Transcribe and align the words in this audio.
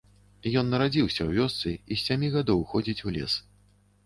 Ён 0.61 0.71
нарадзіўся 0.73 1.21
ў 1.27 1.31
вёсцы 1.41 1.75
і 1.91 1.99
з 2.01 2.01
сямі 2.07 2.31
гадоў 2.37 2.65
ходзіць 2.73 2.99
у 3.11 3.15
лес. 3.21 3.37